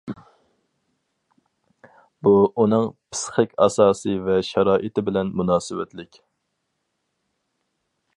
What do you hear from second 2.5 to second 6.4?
ئۇنىڭ پىسخىك ئاساسى ۋە شارائىتى بىلەن مۇناسىۋەتلىك.